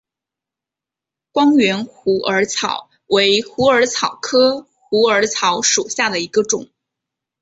[1.31, 6.67] 光缘虎耳草为虎耳草科虎耳草属下的一个种。